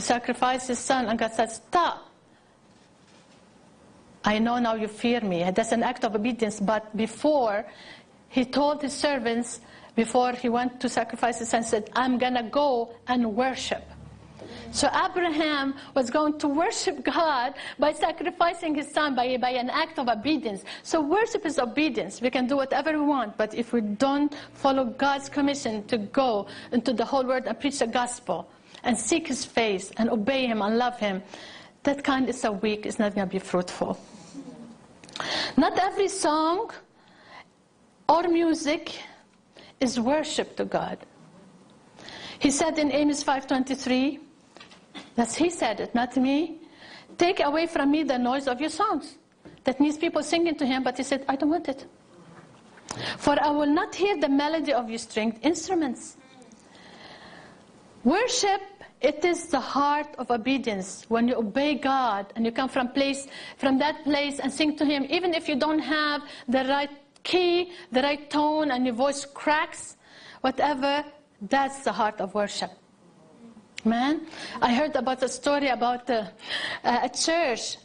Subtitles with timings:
[0.00, 2.06] about to sacrifice his son, and God said, Stop.
[4.24, 5.50] I know now you fear me.
[5.50, 6.60] That's an act of obedience.
[6.60, 7.64] But before,
[8.28, 9.60] he told his servants,
[9.96, 13.82] before he went to sacrifice his son, said, I'm going to go and worship.
[14.72, 19.98] So Abraham was going to worship God by sacrificing his son by, by an act
[19.98, 20.64] of obedience.
[20.82, 22.20] So worship is obedience.
[22.20, 26.46] We can do whatever we want, but if we don't follow God's commission to go
[26.72, 28.46] into the whole world and preach the gospel
[28.84, 31.22] and seek his face and obey him and love him,
[31.82, 33.98] that kind is so weak, it's not going to be fruitful.
[35.56, 36.70] Not every song
[38.08, 39.00] or music
[39.80, 40.98] is worship to God.
[42.38, 44.18] He said in Amos 5:23,
[45.14, 46.58] that's he said it, not me.
[47.18, 49.18] Take away from me the noise of your songs.
[49.64, 51.86] That means people singing to him, but he said, I don't want it.
[53.18, 56.16] For I will not hear the melody of your stringed instruments.
[58.04, 58.62] Worship,
[59.02, 61.04] it is the heart of obedience.
[61.08, 64.84] When you obey God and you come from place from that place and sing to
[64.86, 66.90] him, even if you don't have the right
[67.22, 69.96] key, the right tone, and your voice cracks,
[70.40, 71.04] whatever,
[71.42, 72.70] that's the heart of worship.
[73.84, 74.26] Man,
[74.60, 76.24] I heard about a story about uh,
[76.84, 77.76] a church,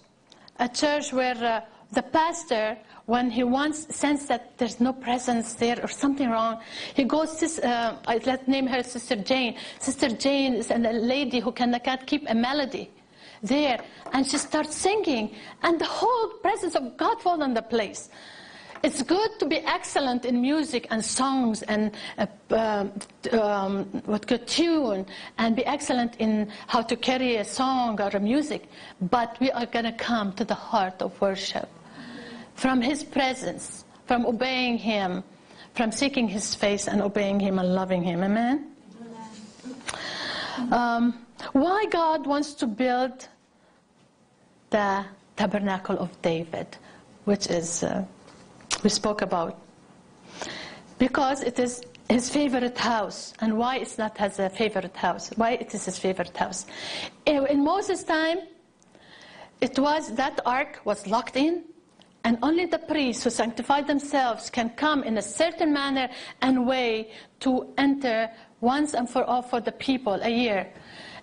[0.60, 5.80] a church where uh, the pastor, when he once sense that there's no presence there
[5.84, 6.60] or something wrong,
[6.94, 9.56] he goes to, uh, let's name her Sister Jane.
[9.80, 12.90] Sister Jane is a lady who can, can't keep a melody
[13.44, 13.80] there,
[14.14, 18.10] and she starts singing, and the whole presence of God falls on the place.
[18.84, 22.92] It's good to be excellent in music and songs and uh, um,
[23.32, 25.08] um, what good tune
[25.40, 28.70] and be excellent in how to carry a song or a music.
[29.02, 31.68] But we are going to come to the heart of worship
[32.56, 35.24] from His presence, from obeying Him,
[35.74, 38.24] from seeking His face and obeying Him and loving Him.
[38.24, 38.72] Amen.
[40.72, 43.28] Um, why God wants to build
[44.70, 45.06] the
[45.36, 46.78] tabernacle of David,
[47.26, 47.84] which is.
[47.84, 48.06] Uh,
[48.84, 49.60] we spoke about.
[51.00, 53.34] Because it is his favorite house.
[53.40, 55.32] And why it's not his favorite house?
[55.36, 56.66] Why it is his favorite house?
[57.26, 58.40] In Moses' time,
[59.60, 61.64] it was that ark was locked in,
[62.26, 66.10] and only the priests who sanctify themselves can come in a certain manner
[66.42, 68.32] and way to enter
[68.62, 70.68] once and for all for the people a year.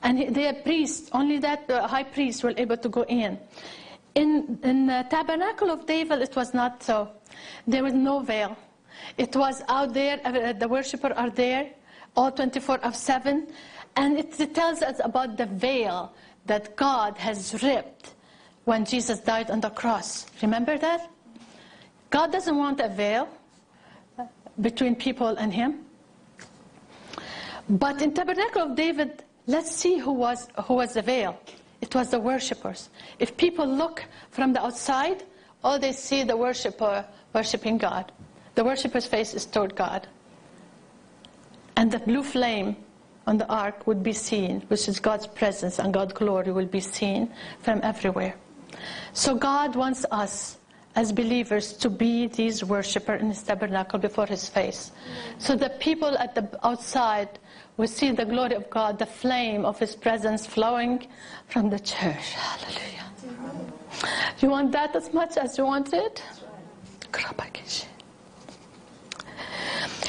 [0.05, 3.37] And the priests, only that the high priest were able to go in.
[4.15, 7.11] In, in the tabernacle of David, it was not so.
[7.67, 8.57] There was no veil.
[9.19, 11.71] It was out there, uh, the worshippers are there,
[12.17, 13.49] all 24 of 7.
[13.97, 16.15] And it tells us about the veil
[16.47, 18.15] that God has ripped
[18.65, 20.27] when Jesus died on the cross.
[20.41, 21.11] Remember that?
[22.11, 23.29] God doesn't want a veil
[24.61, 25.81] between people and Him.
[27.69, 31.39] But in Tabernacle of David, let's see who was, who was the veil.
[31.81, 32.91] It was the worshippers.
[33.19, 35.25] If people look from the outside,
[35.65, 38.13] all they see the worshipper worshiping God.
[38.55, 40.07] The worshipper's face is toward God.
[41.77, 42.77] And the blue flame
[43.27, 46.81] on the ark would be seen, which is God's presence and God's glory will be
[46.81, 48.35] seen from everywhere.
[49.13, 50.59] So God wants us
[50.95, 54.93] as believers to be these worshippers in his tabernacle before his face.
[55.39, 57.39] So the people at the outside
[57.77, 61.07] will see the glory of God, the flame of his presence flowing
[61.49, 62.33] from the church.
[62.33, 63.03] Hallelujah.
[64.41, 66.23] You want that as much as you want it?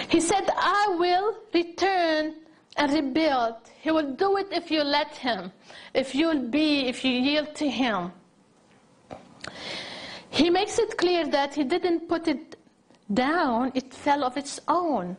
[0.10, 2.36] He said, I will return
[2.78, 3.56] and rebuild.
[3.82, 5.52] He will do it if you let him,
[5.94, 8.12] if you'll be, if you yield to him.
[10.30, 12.56] He makes it clear that he didn't put it
[13.14, 15.16] down, it fell of its own.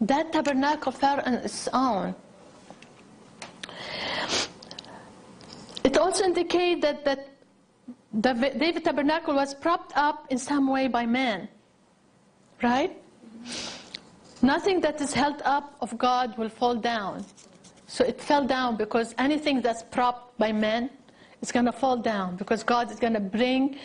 [0.00, 2.14] That tabernacle fell on its own.
[5.84, 7.28] It also indicates that, that
[8.12, 11.48] the David tabernacle was propped up in some way by man.
[12.62, 12.96] Right?
[14.42, 17.24] Nothing that is held up of God will fall down.
[17.86, 20.90] So it fell down because anything that's propped by men
[21.40, 23.78] is going to fall down because God is going to bring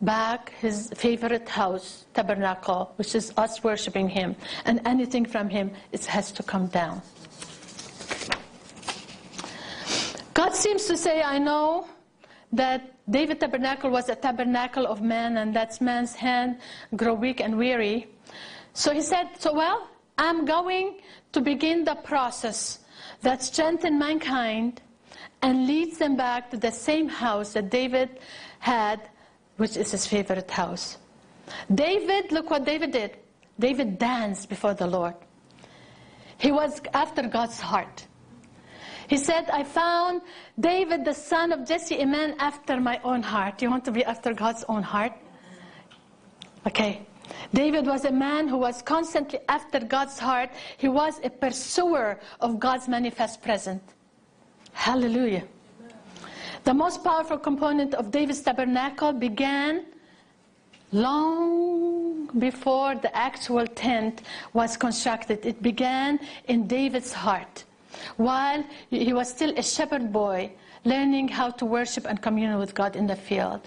[0.00, 4.34] back his favorite house, tabernacle, which is us worshiping him.
[4.64, 7.02] And anything from him it has to come down.
[10.34, 11.86] God seems to say, I know
[12.52, 16.58] that David tabernacle was a tabernacle of man, and that's man's hand
[16.96, 18.08] grow weak and weary.
[18.74, 19.88] So he said, So well,
[20.18, 21.00] I'm going
[21.32, 22.80] to begin the process
[23.22, 24.80] that strengthens mankind
[25.42, 28.20] and leads them back to the same house that David
[28.60, 29.00] had,
[29.56, 30.98] which is his favorite house.
[31.74, 33.16] David, look what David did.
[33.58, 35.14] David danced before the Lord.
[36.38, 38.06] He was after God's heart.
[39.08, 40.22] He said, I found
[40.58, 43.60] David, the son of Jesse, a man after my own heart.
[43.60, 45.12] You want to be after God's own heart?
[46.66, 47.06] Okay.
[47.52, 50.50] David was a man who was constantly after God's heart.
[50.78, 53.82] He was a pursuer of God's manifest presence.
[54.72, 55.44] Hallelujah.
[56.64, 59.84] The most powerful component of David's tabernacle began
[60.92, 64.22] long before the actual tent
[64.52, 65.44] was constructed.
[65.44, 67.64] It began in David's heart
[68.16, 70.52] while he was still a shepherd boy
[70.84, 73.60] learning how to worship and commune with God in the field.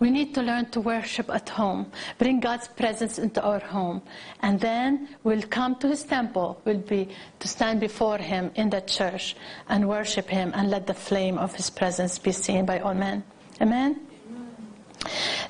[0.00, 4.02] We need to learn to worship at home, bring God's presence into our home,
[4.42, 7.08] and then we'll come to His temple, we'll be
[7.38, 9.36] to stand before Him in the church
[9.68, 13.22] and worship Him and let the flame of His presence be seen by all men.
[13.60, 14.00] Amen?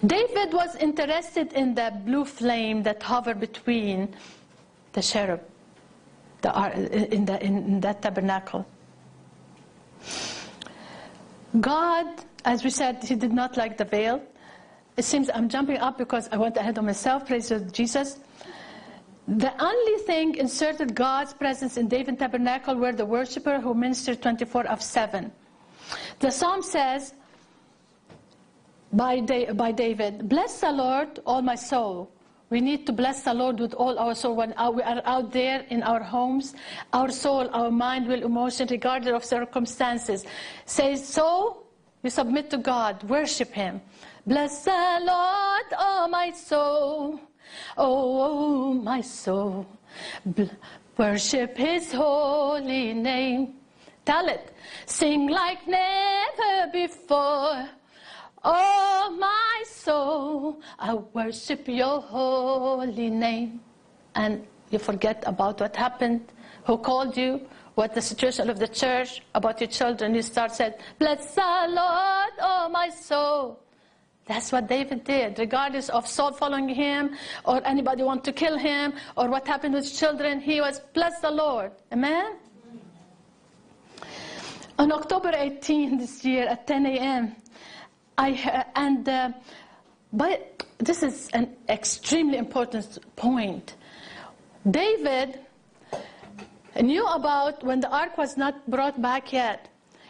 [0.05, 4.15] David was interested in the blue flame that hovered between
[4.93, 5.41] the cherub
[6.43, 8.67] the, in, the, in that tabernacle.
[11.61, 12.07] God,
[12.45, 14.23] as we said, He did not like the veil.
[14.97, 17.27] It seems I'm jumping up because I went ahead of myself.
[17.27, 18.19] Praise Jesus.
[19.29, 24.67] The only thing inserted God's presence in David tabernacle were the worshiper who ministered 24
[24.69, 25.33] of 7.
[26.21, 27.13] The psalm says
[28.93, 32.11] by, by David, Bless the Lord, all my soul.
[32.49, 34.37] We need to bless the Lord with all our soul.
[34.37, 36.55] When we are out there in our homes,
[36.93, 40.25] our soul, our mind, will, emotion, regardless of circumstances,
[40.65, 41.63] Say, so.
[42.03, 43.81] You submit to God, worship Him.
[44.27, 47.19] Bless the Lord, oh my soul,
[47.77, 49.67] oh my soul.
[50.97, 53.55] worship His holy name.
[54.05, 54.53] Tell it.
[54.87, 57.69] Sing like never before.
[58.49, 63.59] Oh, my soul, I worship your holy name.
[64.15, 66.21] And you forget about what happened,
[66.65, 67.41] who called you,
[67.75, 70.15] what the situation of the church, about your children.
[70.15, 73.59] You start saying, Bless the Lord, oh, my soul.
[74.27, 78.93] That's what David did, regardless of Saul following him, or anybody want to kill him,
[79.17, 80.41] or what happened with children.
[80.41, 81.73] He was, bless the Lord.
[81.93, 82.37] Amen?
[84.79, 87.35] On October 18 this year at 10 a.m.,
[88.19, 89.33] I, and uh,
[90.13, 93.75] but this is an extremely important point.
[94.71, 95.41] David
[96.81, 99.69] knew about when the ark was not brought back yet.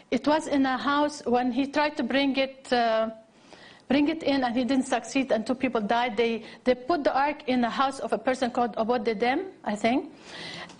[0.09, 2.71] It was in a house when he tried to bring it.
[2.71, 3.09] Uh,
[3.87, 6.17] bring it in and he didn't succeed and two people died.
[6.17, 10.11] They, they put the ark in the house of a person called Obed-Edom, I think.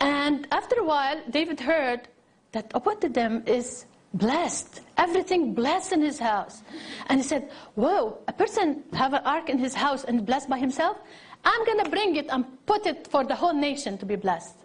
[0.01, 2.07] And after a while, David heard
[2.51, 3.85] that Obed-Edom is
[4.17, 4.81] blessed.
[4.97, 6.61] Everything blessed in his house.
[7.07, 10.57] And he said, whoa, a person have an ark in his house and blessed by
[10.57, 10.97] himself?
[11.43, 14.55] I'm going to bring it and put it for the whole nation to be blessed.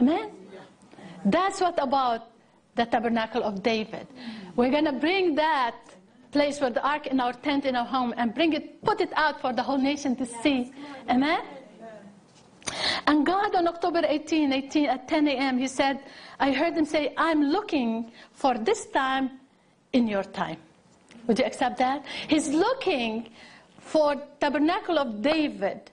[0.00, 0.30] Amen?
[1.24, 2.30] That's what about
[2.76, 4.06] the tabernacle of David.
[4.54, 5.74] We're going to bring that
[6.30, 9.10] place for the ark in our tent in our home and bring it, put it
[9.16, 10.72] out for the whole nation to see.
[11.08, 11.40] Amen?
[13.06, 16.00] And God on October 18, 18 at 10 a.m., he said,
[16.38, 19.30] I heard him say, I'm looking for this time
[19.92, 20.58] in your time.
[21.26, 22.04] Would you accept that?
[22.28, 23.30] He's looking
[23.78, 25.90] for tabernacle of David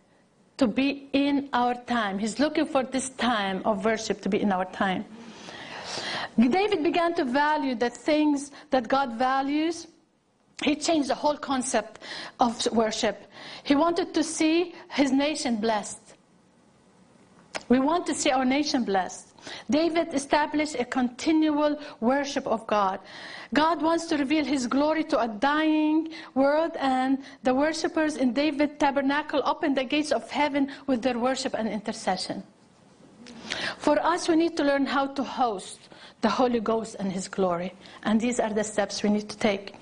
[0.57, 2.19] to be in our time.
[2.19, 5.05] He's looking for this time of worship to be in our time.
[6.37, 9.87] David began to value the things that God values.
[10.63, 11.99] He changed the whole concept
[12.39, 13.27] of worship.
[13.63, 16.02] He wanted to see his nation blessed.
[17.69, 19.29] We want to see our nation blessed.
[19.69, 22.99] David established a continual worship of God.
[23.53, 28.79] God wants to reveal his glory to a dying world, and the worshippers in David's
[28.79, 32.43] tabernacle opened the gates of heaven with their worship and intercession.
[33.77, 35.89] For us, we need to learn how to host
[36.21, 37.73] the Holy Ghost and his glory.
[38.03, 39.75] And these are the steps we need to take.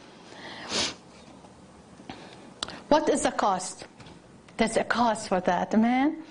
[2.90, 3.86] What is the cost?
[4.58, 6.24] There's a cost for that, amen?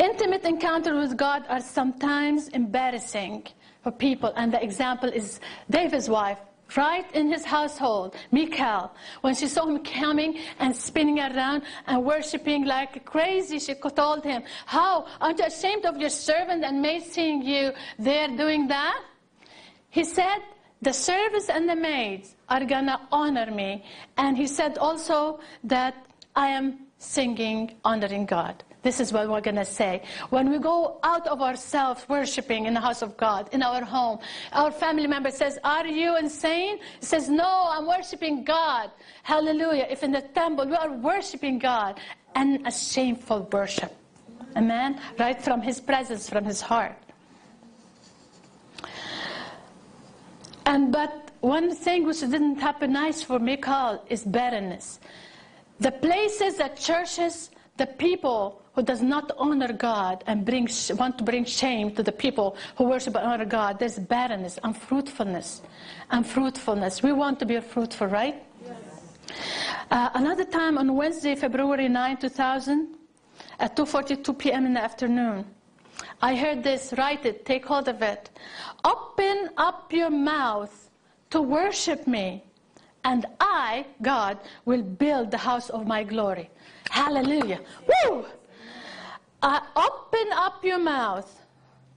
[0.00, 3.46] Intimate encounters with God are sometimes embarrassing
[3.82, 6.38] for people, and the example is David's wife.
[6.74, 12.64] Right in his household, Michal, when she saw him coming and spinning around and worshiping
[12.64, 15.06] like crazy, she told him, How?
[15.20, 19.02] Aren't you ashamed of your servant and maid seeing you there doing that?
[19.90, 20.38] He said,
[20.80, 23.84] The servants and the maids are gonna honor me.
[24.16, 25.94] And he said also that
[26.34, 28.64] I am singing, honoring God.
[28.82, 30.02] This is what we're going to say.
[30.30, 34.18] When we go out of ourselves worshiping in the house of God, in our home,
[34.52, 36.78] our family member says, Are you insane?
[37.00, 38.90] He says, No, I'm worshiping God.
[39.22, 39.86] Hallelujah.
[39.90, 42.00] If in the temple we are worshiping God
[42.34, 43.94] and a shameful worship.
[44.56, 45.00] Amen?
[45.18, 46.96] Right from his presence, from his heart.
[50.66, 55.00] And but one thing which didn't happen nice for Michal is barrenness.
[55.80, 61.24] The places, the churches, the people who does not honor God and bring, want to
[61.24, 65.62] bring shame to the people who worship and honor God, there's barrenness, unfruitfulness,
[66.10, 67.02] unfruitfulness.
[67.02, 68.42] We want to be fruitful, right?
[68.64, 68.76] Yes.
[69.90, 72.94] Uh, another time on Wednesday, February 9, 2000,
[73.58, 74.66] at 2.42 p.m.
[74.66, 75.44] in the afternoon,
[76.22, 78.30] I heard this, write it, take hold of it.
[78.84, 80.90] Open up your mouth
[81.30, 82.44] to worship me
[83.04, 86.50] and I, God, will build the house of my glory.
[86.88, 87.60] Hallelujah.
[87.88, 88.24] Woo!
[89.42, 91.46] Uh, open up your mouth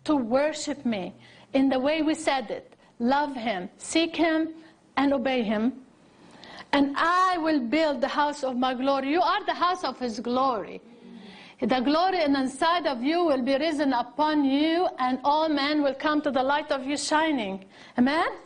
[0.06, 1.13] to worship me
[1.54, 2.74] in the way we said it.
[3.00, 4.50] Love him, seek him,
[4.98, 5.74] and obey him.
[6.72, 9.12] And I will build the house of my glory.
[9.12, 10.82] You are the house of his glory.
[11.60, 16.22] The glory inside of you will be risen upon you, and all men will come
[16.22, 17.66] to the light of you shining.
[17.98, 18.25] Amen?
[18.28, 18.38] Amen.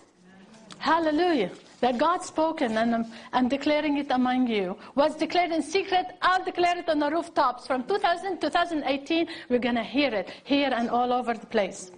[0.77, 6.05] Hallelujah that God spoken and I'm, I'm, declaring it among you was declared in secret.
[6.22, 7.67] I'll declare it on the rooftops.
[7.67, 11.91] From 2000 2018, we're going to hear it here and all over the place.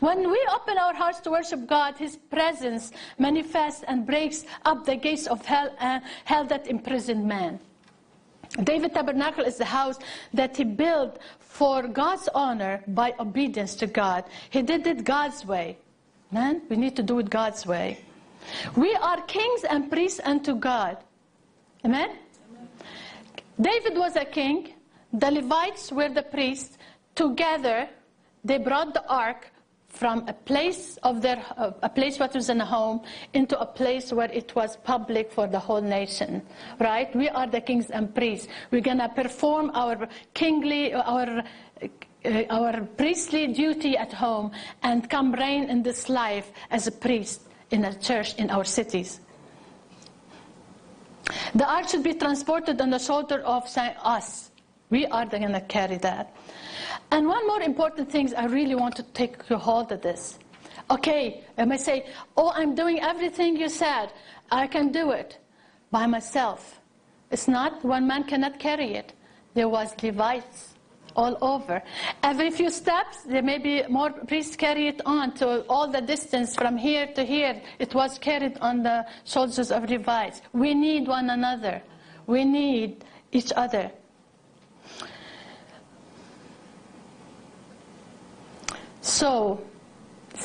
[0.00, 4.96] When we open our hearts to worship God, His presence manifests and breaks up the
[4.96, 7.60] gates of hell, uh, hell that imprisoned man.
[8.64, 9.98] David Tabernacle is the house
[10.34, 14.24] that he built for God's honor by obedience to God.
[14.50, 15.78] He did it God's way.
[16.32, 17.98] Man, we need to do it God's way.
[18.76, 20.98] We are kings and priests unto God.
[21.84, 22.10] Amen?
[22.10, 22.68] Amen?
[23.60, 24.74] David was a king.
[25.12, 26.78] The Levites were the priests.
[27.14, 27.88] Together,
[28.44, 29.50] they brought the ark
[29.90, 31.42] from a place of their
[31.82, 33.02] a place that was in a home
[33.34, 36.40] into a place where it was public for the whole nation
[36.78, 41.42] right we are the kings and priests we're going to perform our kingly our
[41.82, 44.52] uh, our priestly duty at home
[44.84, 49.20] and come reign in this life as a priest in a church in our cities.
[51.54, 54.50] The ark should be transported on the shoulder of us.
[54.90, 56.34] We are the going to carry that.
[57.12, 60.38] And one more important thing, I really want to take your hold of this.
[60.90, 64.12] Okay, I may say, oh, I'm doing everything you said.
[64.50, 65.38] I can do it
[65.90, 66.80] by myself.
[67.30, 69.12] It's not, one man cannot carry it.
[69.54, 70.69] There was Levites
[71.16, 71.82] all over.
[72.22, 76.54] Every few steps, there may be more priests carry it on to all the distance
[76.54, 77.60] from here to here.
[77.78, 80.42] It was carried on the shoulders of Levites.
[80.52, 81.82] We need one another.
[82.26, 83.90] We need each other.
[89.00, 89.60] So,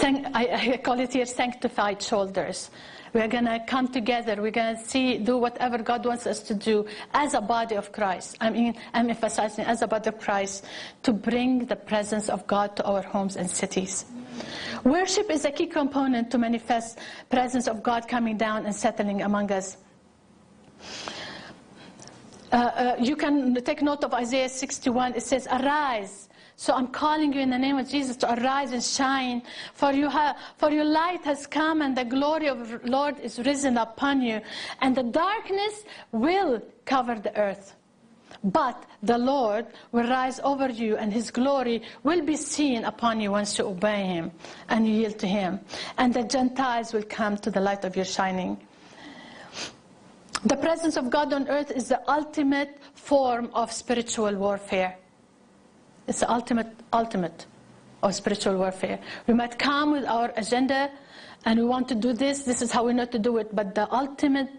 [0.01, 2.69] I call it here sanctified shoulders.
[3.15, 4.35] We're going to come together.
[4.41, 7.93] We're going to see, do whatever God wants us to do as a body of
[7.93, 8.35] Christ.
[8.41, 10.65] I mean, I'm emphasizing as a body of Christ
[11.03, 14.03] to bring the presence of God to our homes and cities.
[14.83, 19.49] Worship is a key component to manifest presence of God coming down and settling among
[19.49, 19.77] us.
[22.51, 25.15] Uh, uh, you can take note of Isaiah 61.
[25.15, 28.83] It says, Arise so I'm calling you in the name of Jesus to arise and
[28.83, 29.41] shine,
[29.73, 33.39] for you have, for your light has come, and the glory of the Lord is
[33.39, 34.39] risen upon you,
[34.79, 37.75] and the darkness will cover the earth.
[38.43, 43.31] But the Lord will rise over you, and His glory will be seen upon you
[43.31, 44.31] once you obey Him
[44.69, 45.59] and yield to Him.
[45.97, 48.57] And the Gentiles will come to the light of your shining.
[50.45, 54.95] The presence of God on earth is the ultimate form of spiritual warfare.
[56.07, 57.45] It's the ultimate, ultimate
[58.03, 58.99] of spiritual warfare.
[59.27, 60.91] We might come with our agenda
[61.45, 63.75] and we want to do this, this is how we know to do it, but
[63.75, 64.49] the ultimate,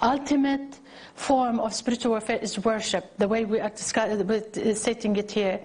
[0.00, 0.78] ultimate
[1.14, 5.60] form of spiritual warfare is worship, the way we are uh, stating it here.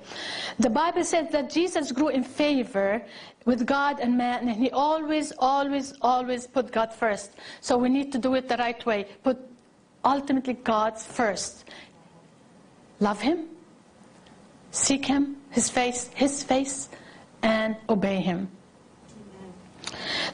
[0.59, 3.01] The Bible says that Jesus grew in favor
[3.45, 7.31] with God and man, and he always, always, always put God first.
[7.61, 9.07] So we need to do it the right way.
[9.23, 9.39] Put
[10.03, 11.65] ultimately God first.
[12.99, 13.45] Love him,
[14.77, 16.89] seek him, his face, his face,
[17.41, 18.49] and obey him.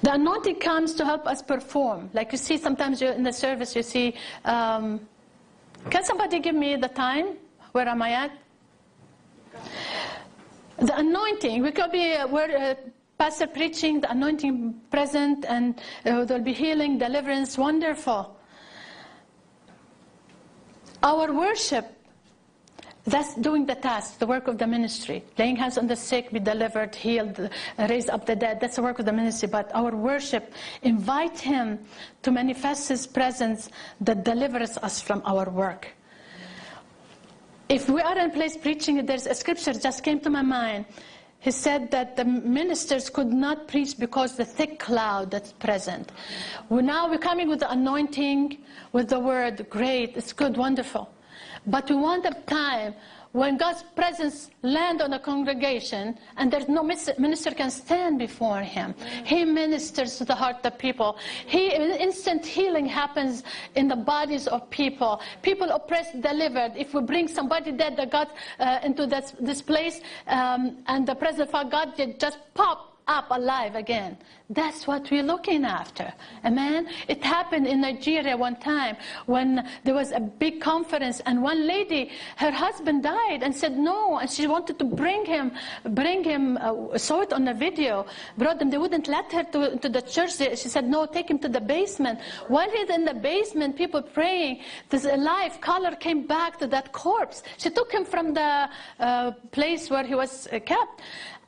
[0.02, 2.10] The anointing comes to help us perform.
[2.14, 5.00] Like you see, sometimes in the service, you see, um,
[5.90, 7.38] can somebody give me the time?
[7.72, 8.32] Where am I at?
[10.78, 12.76] The anointing, we could be uh, where uh,
[13.18, 18.36] pastor preaching, the anointing present, and uh, there'll be healing, deliverance, wonderful.
[21.04, 21.93] Our worship
[23.06, 25.24] that's doing the task, the work of the ministry.
[25.38, 28.62] Laying hands on the sick, be delivered, healed, raise up the dead.
[28.62, 29.50] That's the work of the ministry.
[29.50, 31.80] But our worship, invite Him
[32.22, 33.70] to manifest His presence
[34.00, 35.90] that delivers us from our work.
[37.68, 40.86] If we are in place preaching, there's a scripture just came to my mind.
[41.40, 46.14] he said that the ministers could not preach because the thick cloud that's present.
[46.70, 48.60] Well, now we're coming with the anointing,
[48.94, 51.10] with the word, great, it's good, wonderful.
[51.66, 52.94] But we want a time
[53.34, 58.94] when God's presence land on a congregation and there's no minister can stand before him.
[59.26, 61.18] He ministers to the heart of people.
[61.48, 63.44] He instant healing happens
[63.76, 65.20] in the bodies of people.
[65.42, 66.74] People oppressed, delivered.
[66.76, 71.16] If we bring somebody dead that got uh, into this, this place um, and the
[71.16, 74.18] presence of God just pop up alive again.
[74.50, 76.14] That's what we're looking after.
[76.46, 76.88] Amen?
[77.08, 82.12] It happened in Nigeria one time when there was a big conference and one lady,
[82.38, 85.52] her husband died and said no, and she wanted to bring him,
[85.84, 88.06] bring him, uh, saw it on the video,
[88.38, 88.70] brought them.
[88.70, 90.38] They wouldn't let her to, to the church.
[90.38, 92.20] She said no, take him to the basement.
[92.48, 97.44] While he's in the basement, people praying, this life color came back to that corpse.
[97.58, 98.70] She took him from the
[99.00, 101.02] uh, place where he was uh, kept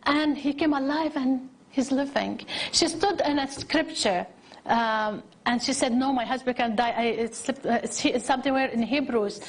[0.05, 2.41] and he came alive and he's living.
[2.71, 4.25] She stood in a scripture
[4.65, 6.93] um, and she said, no, my husband can die.
[6.95, 9.41] I, it's, it's, it's somewhere in Hebrews.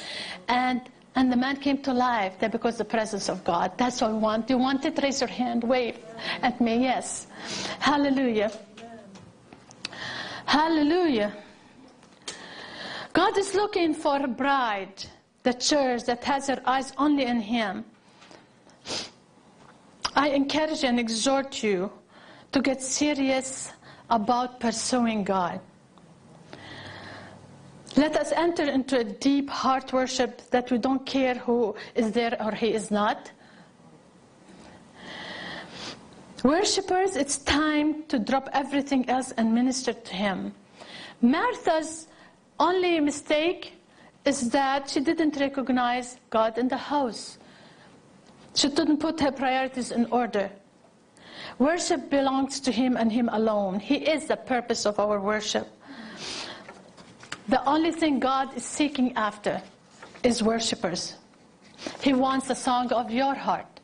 [0.47, 0.81] And,
[1.15, 3.71] and the man came to life there because the presence of God.
[3.77, 4.49] That's what we want.
[4.49, 4.99] You want it?
[5.01, 5.63] Raise your hand.
[5.63, 5.97] Wave
[6.43, 6.83] at me.
[6.83, 7.27] Yes.
[7.79, 8.51] Hallelujah.
[10.45, 11.33] Hallelujah.
[13.13, 15.03] God is looking for a bride,
[15.41, 17.83] the church that has her eyes only in Him.
[20.17, 21.91] I encourage and exhort you
[22.51, 23.71] to get serious
[24.09, 25.59] about pursuing God.
[27.95, 32.35] Let us enter into a deep heart worship that we don't care who is there
[32.41, 33.31] or he is not.
[36.43, 40.51] Worshippers, it's time to drop everything else and minister to him.
[41.21, 42.07] Martha's
[42.59, 43.73] only mistake
[44.25, 47.37] is that she didn't recognize God in the house.
[48.57, 50.49] She didn't put her priorities in order.
[51.59, 53.79] Worship belongs to Him and Him alone.
[53.79, 55.67] He is the purpose of our worship.
[57.49, 59.61] The only thing God is seeking after
[60.23, 61.17] is worshippers.
[62.01, 63.79] He wants the song of your heart.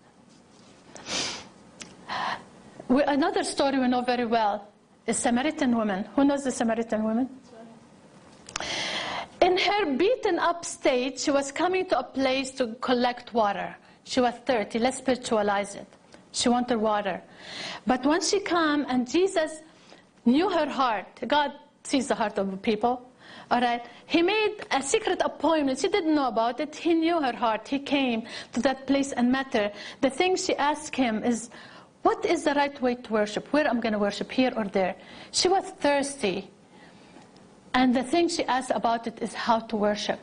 [2.89, 4.67] Another story we know very well
[5.05, 6.05] is Samaritan woman.
[6.15, 7.29] Who knows the Samaritan woman?
[9.39, 13.75] In her beaten up state, she was coming to a place to collect water.
[14.03, 14.79] She was 30.
[14.79, 15.87] Let's spiritualize it.
[16.31, 17.21] She wanted water.
[17.85, 19.61] But when she came and Jesus
[20.25, 23.09] knew her heart, God sees the heart of people.
[23.51, 23.85] All right.
[24.05, 25.79] He made a secret appointment.
[25.79, 26.75] She didn't know about it.
[26.75, 27.67] He knew her heart.
[27.67, 29.71] He came to that place and met her.
[30.01, 31.49] The thing she asked him is,
[32.01, 33.47] what is the right way to worship?
[33.53, 34.95] Where I'm going to worship, here or there?
[35.31, 36.49] She was thirsty.
[37.73, 40.19] And the thing she asked about it is how to worship.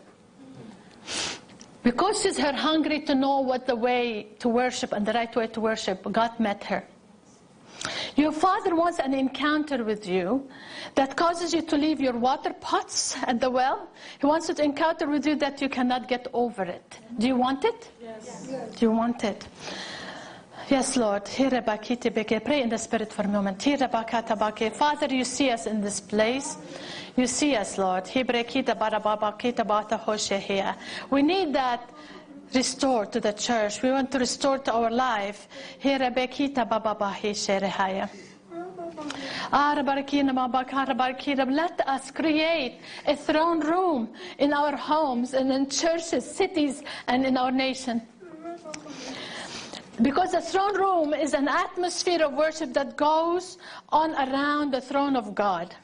[1.82, 5.46] Because she's her hungry to know what the way to worship and the right way
[5.46, 6.84] to worship, God met her.
[8.16, 10.46] Your father wants an encounter with you
[10.94, 13.88] that causes you to leave your water pots at the well.
[14.18, 16.98] He wants to encounter with you that you cannot get over it.
[17.18, 17.90] Do you want it?
[18.02, 18.48] Yes.
[18.50, 18.74] yes.
[18.74, 19.46] Do you want it?
[20.70, 21.24] Yes, Lord.
[21.24, 23.60] Pray in the Spirit for a moment.
[23.60, 26.56] Father, you see us in this place.
[27.16, 28.06] You see us, Lord.
[31.10, 31.90] We need that
[32.54, 33.82] restored to the church.
[33.82, 35.48] We want to restore to our life.
[35.82, 36.12] Let
[41.88, 47.50] us create a throne room in our homes and in churches, cities, and in our
[47.50, 48.02] nation.
[50.02, 53.58] Because the throne room is an atmosphere of worship that goes
[53.90, 55.74] on around the throne of God.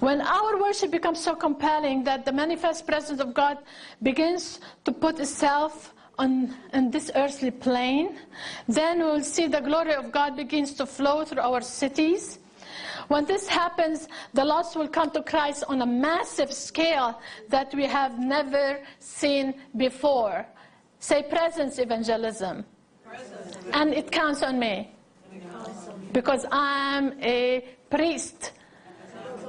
[0.00, 3.58] When our worship becomes so compelling that the manifest presence of God
[4.02, 6.54] begins to put itself on,
[6.90, 8.18] this earthly plane,
[8.68, 12.38] then we'll see the glory of God begins to flow through our cities.
[13.08, 17.84] When this happens, the lost will come to Christ on a massive scale that we
[17.84, 20.46] have never seen before.
[20.98, 22.64] Say presence evangelism.
[23.04, 23.56] Presence.
[23.72, 24.90] And it counts on me.
[26.12, 28.52] Because I'm a priest.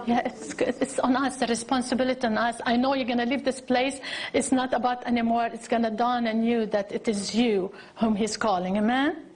[0.05, 2.61] Yeah, it's, it's on us, the responsibility on us.
[2.65, 3.99] I know you're going to leave this place.
[4.33, 5.47] It's not about anymore.
[5.47, 8.77] It's going to dawn on you that it is you whom He's calling.
[8.77, 9.26] Amen?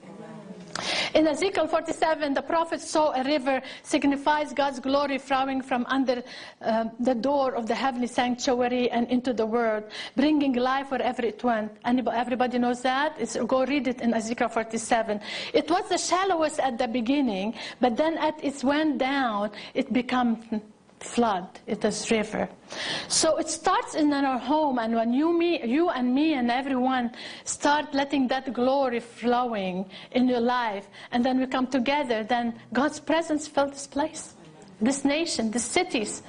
[1.14, 6.22] In Ezekiel 47, the prophet saw a river signifies God's glory flowing from under
[6.62, 9.84] uh, the door of the heavenly sanctuary and into the world,
[10.16, 11.72] bringing life wherever it went.
[11.84, 13.16] Anybody, everybody knows that?
[13.18, 15.20] It's, go read it in Ezekiel 47.
[15.52, 20.62] It was the shallowest at the beginning, but then as it went down, it became
[21.02, 21.46] flood.
[21.66, 22.48] It is river.
[23.08, 27.12] So it starts in our home, and when you, me, you and me and everyone
[27.44, 33.00] start letting that glory flowing in your life, and then we come together, then God's
[33.00, 34.34] presence fills this place,
[34.80, 36.22] this nation, the cities.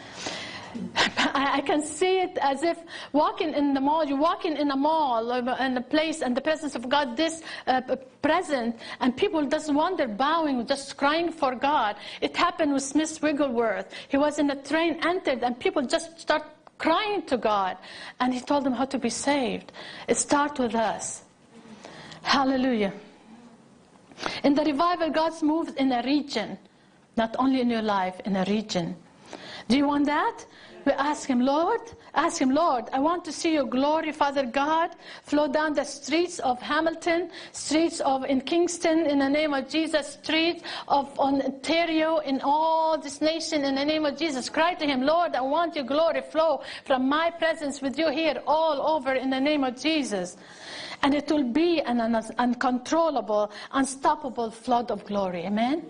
[1.18, 2.78] I can see it as if
[3.12, 6.76] walking in the mall, you're walking in a mall, in a place, and the presence
[6.76, 7.82] of God this uh,
[8.22, 11.96] present, and people just wander bowing, just crying for God.
[12.22, 13.94] It happened with Smith Wigglesworth.
[14.10, 16.44] He was in a train, entered, and people just start
[16.78, 17.78] crying to God.
[18.20, 19.72] And he told them how to be saved.
[20.08, 21.24] It starts with us.
[22.24, 22.94] Hallelujah.
[24.44, 26.58] In the revival, God's moves in a region,
[27.18, 28.96] not only in your life, in a region.
[29.68, 30.46] Do you want that?
[30.86, 31.80] We ask Him, Lord,
[32.14, 34.92] ask Him, Lord, I want to see your glory, Father God,
[35.24, 40.18] flow down the streets of Hamilton, streets of in Kingston, in the name of Jesus,
[40.22, 44.50] streets of Ontario, in all this nation, in the name of Jesus.
[44.50, 48.42] Cry to Him, Lord, I want your glory flow from my presence with you here
[48.46, 50.36] all over in the name of Jesus.
[51.02, 52.00] And it will be an
[52.38, 55.46] uncontrollable, unstoppable flood of glory.
[55.46, 55.86] Amen?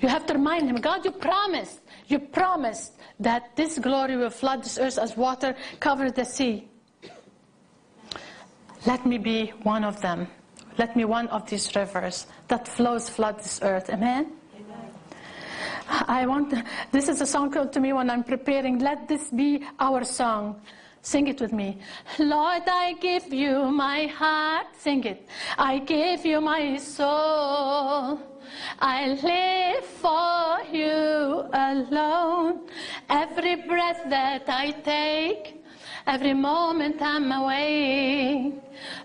[0.00, 4.62] You have to remind him, God, you promised, you promised that this glory will flood
[4.62, 6.68] this earth as water covers the sea.
[8.86, 10.28] Let me be one of them.
[10.78, 13.90] Let me one of these rivers that flows flood this earth.
[13.90, 14.32] Amen?
[14.54, 14.90] Amen.
[15.88, 16.54] I want,
[16.92, 18.78] this is a song called to me when I'm preparing.
[18.78, 20.60] Let this be our song.
[21.02, 21.78] Sing it with me.
[22.18, 24.66] Lord, I give you my heart.
[24.78, 25.28] Sing it.
[25.56, 28.20] I give you my soul.
[28.78, 32.68] I live for you alone.
[33.08, 35.62] Every breath that I take,
[36.06, 38.54] every moment I'm awake.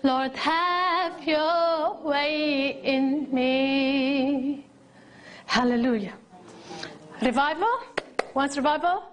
[0.02, 4.66] Lord, have your way in me.
[5.46, 6.14] Hallelujah.
[7.22, 7.74] Revival?
[8.34, 9.04] Wants revival?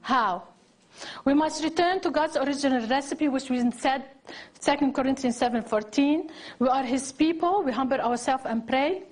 [0.00, 0.44] How?
[1.24, 4.04] We must return to God's original recipe, which we said
[4.60, 6.30] 2 Corinthians 7:14.
[6.58, 7.62] We are His people.
[7.62, 9.02] We humble ourselves and pray.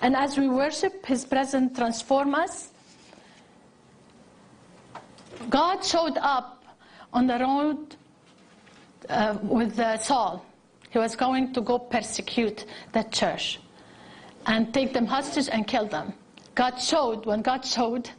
[0.00, 2.70] And as we worship, His presence transform us.
[5.48, 6.64] God showed up
[7.12, 7.96] on the road
[9.08, 10.44] uh, with uh, Saul.
[10.90, 13.60] He was going to go persecute the church
[14.46, 16.12] and take them hostage and kill them.
[16.54, 18.10] God showed, when God showed,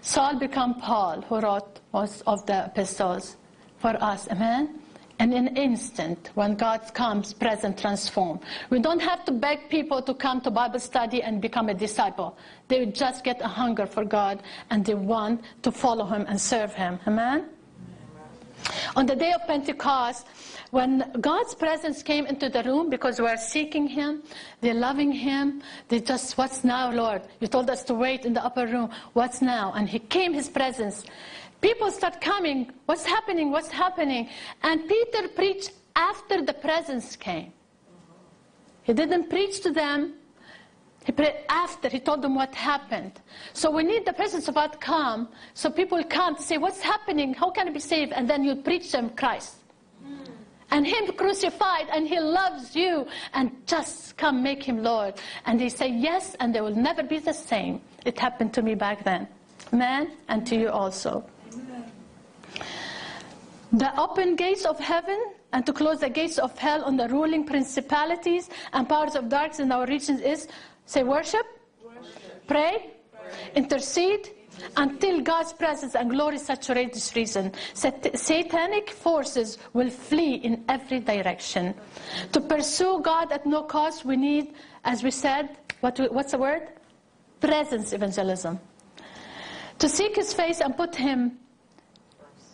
[0.00, 3.36] Saul became Paul, who wrote most of the epistles
[3.78, 4.28] for us.
[4.28, 4.81] Amen?
[5.22, 8.40] And in an instant, when God comes, present, transform.
[8.70, 12.36] We don't have to beg people to come to Bible study and become a disciple.
[12.66, 16.74] They just get a hunger for God and they want to follow Him and serve
[16.74, 16.98] Him.
[17.06, 17.50] Amen?
[18.96, 20.26] On the day of Pentecost,
[20.72, 24.22] when God's presence came into the room because we're seeking Him,
[24.62, 27.20] they're loving Him, they just, what's now, Lord?
[27.40, 28.88] You told us to wait in the upper room.
[29.12, 29.74] What's now?
[29.76, 31.04] And He came, His presence.
[31.60, 32.72] People start coming.
[32.86, 33.50] What's happening?
[33.50, 34.30] What's happening?
[34.62, 37.52] And Peter preached after the presence came.
[38.82, 40.14] He didn't preach to them.
[41.04, 41.90] He prayed after.
[41.90, 43.20] He told them what happened.
[43.52, 47.34] So we need the presence of God come so people come to say, what's happening?
[47.34, 48.12] How can I be saved?
[48.12, 49.56] And then you preach them Christ.
[50.72, 55.14] And him crucified and he loves you and just come make him Lord.
[55.44, 57.82] And they say yes and they will never be the same.
[58.06, 59.28] It happened to me back then.
[59.70, 61.24] Man, and to you also.
[63.72, 65.18] The open gates of heaven
[65.52, 69.60] and to close the gates of hell on the ruling principalities and powers of darkness
[69.60, 70.48] in our regions is
[70.86, 71.46] say worship,
[71.84, 72.46] worship.
[72.46, 74.30] Pray, pray, intercede,
[74.76, 77.52] until God's presence and glory saturate this region.
[77.74, 81.74] Satanic forces will flee in every direction.
[82.32, 86.68] To pursue God at no cost, we need, as we said, what, what's the word?
[87.40, 88.60] Presence evangelism.
[89.78, 91.38] To seek His face and put Him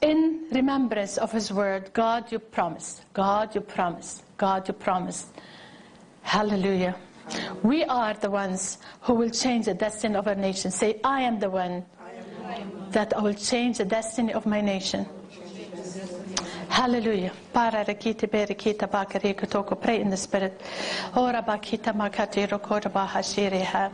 [0.01, 1.93] in remembrance of His word.
[1.93, 3.05] God, you promised.
[3.13, 4.23] God, you promised.
[4.37, 5.29] God, you promised.
[6.23, 6.97] Hallelujah.
[7.63, 10.71] We are the ones who will change the destiny of our nation.
[10.71, 11.85] Say, I am the one
[12.91, 15.07] that I will change the destiny of my nation.
[16.69, 17.33] Hallelujah.
[17.53, 19.75] Para rakita berakita bakarika toko.
[19.75, 20.61] Pray in the spirit.
[21.17, 23.91] Ora bakita makati rokora bahashireha.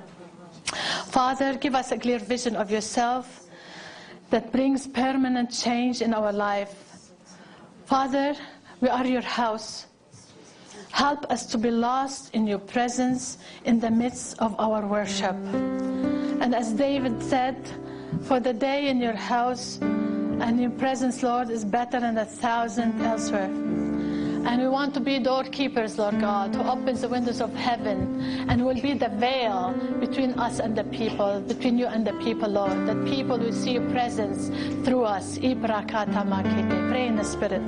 [1.06, 3.44] Father, give us a clear vision of yourself
[4.30, 6.74] that brings permanent change in our life.
[7.86, 8.34] Father,
[8.80, 9.86] we are your house.
[10.90, 15.36] Help us to be lost in your presence in the midst of our worship.
[16.42, 17.56] And as David said,
[18.22, 23.00] for the day in your house and your presence, Lord, is better than a thousand
[23.02, 23.50] elsewhere.
[24.54, 28.64] And we want to be doorkeepers, Lord God, who opens the windows of heaven and
[28.64, 32.86] will be the veil between us and the people, between you and the people, Lord.
[32.86, 34.52] That people will see your presence
[34.86, 35.38] through us.
[35.38, 37.62] Pray in the Spirit.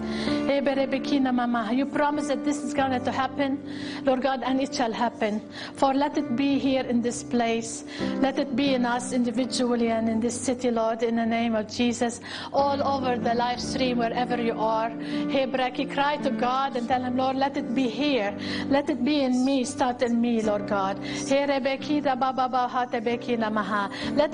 [1.77, 3.59] You promise that this is going to happen,
[4.05, 5.40] Lord God, and it shall happen.
[5.75, 7.83] For let it be here in this place.
[8.20, 11.66] Let it be in us individually and in this city, Lord, in the name of
[11.66, 12.20] Jesus.
[12.53, 14.90] All over the live stream, wherever you are.
[14.90, 15.51] Hey,
[15.92, 18.36] cry to God and tell Him, Lord, let it be here.
[18.68, 20.98] Let it be in me, start in me, Lord God.
[21.02, 21.50] Let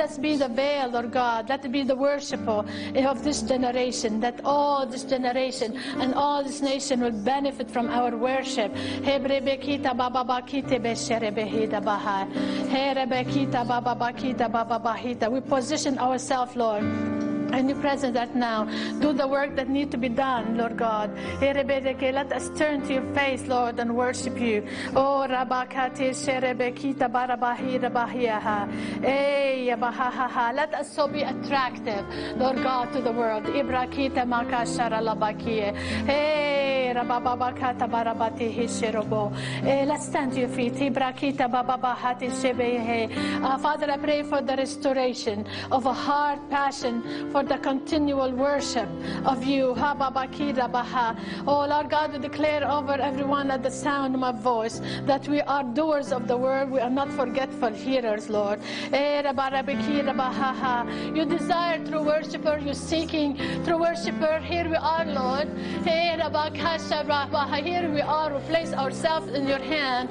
[0.00, 1.48] us be the veil, Lord God.
[1.48, 2.64] Let it be the worshiper
[3.07, 8.16] of this generation, that all this generation and all this nation will benefit from our
[8.16, 8.72] worship.
[15.33, 18.65] We position ourselves, Lord in your presence right now.
[19.01, 21.11] Do the work that needs to be done, Lord God.
[21.41, 24.67] Let us turn to your face, Lord, and worship you.
[24.95, 28.69] Oh, Rabakati Sherebekita Barabahira Bahiaha.
[30.55, 32.05] Let us so be attractive,
[32.37, 33.45] Lord God, to the world.
[33.45, 35.75] Ibrakita Makashara Labakie.
[36.07, 36.82] Hey.
[39.64, 40.74] Eh, let's stand to your feet.
[40.81, 41.12] Uh,
[43.59, 48.88] Father, I pray for the restoration of a heart passion for the continual worship
[49.24, 49.74] of you.
[51.46, 55.40] Oh Lord God, we declare over everyone at the sound of my voice that we
[55.40, 56.70] are doers of the word.
[56.70, 58.61] We are not forgetful hearers, Lord.
[58.92, 59.22] Eh,
[61.14, 64.40] you desire through worshiper, you seeking through worshiper.
[64.40, 65.48] Here we are, Lord.
[65.87, 66.16] Eh,
[66.83, 68.35] Here we are.
[68.35, 70.11] We place ourselves in your hand.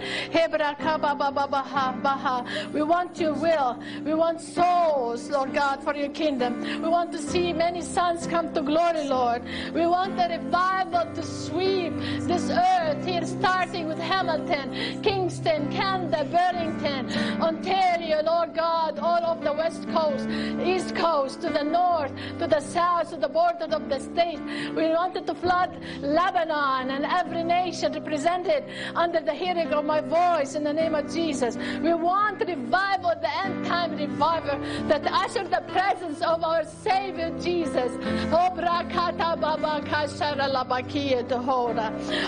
[2.73, 3.79] We want your will.
[4.03, 6.61] We want souls, Lord God, for your kingdom.
[6.81, 9.43] We want to see many sons come to glory, Lord.
[9.73, 11.93] We want the revival to sweep
[12.27, 19.53] this earth here, starting with Hamilton, Kingston, Canada, Burlington, Ontario, Lord God, all of the
[19.53, 20.27] West Coast,
[20.63, 24.39] East Coast, to the north, to the south, to the border of the state.
[24.75, 28.63] We wanted to flood Lebanon and every nation represented
[28.95, 31.57] under the hearing of my voice in the name of Jesus.
[31.81, 37.01] We want revival, the end time revival that usher the presence of our Savior.
[37.01, 37.91] Savior Jesus.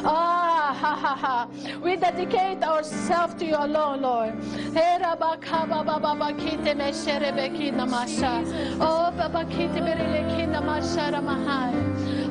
[0.05, 1.47] Ah, ha, ha, ha.
[1.81, 4.33] We dedicate ourselves to you alone, Lord.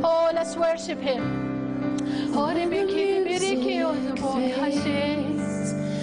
[0.05, 1.52] Oh, let's worship Him.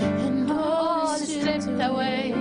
[0.02, 2.34] And all stripped away.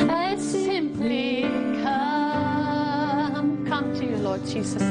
[0.00, 1.42] I simply
[1.82, 4.82] come, come to you, Lord Jesus.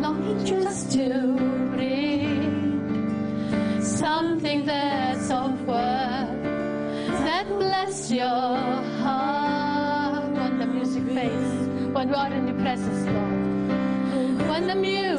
[0.00, 1.23] Longing just to
[14.66, 15.13] the music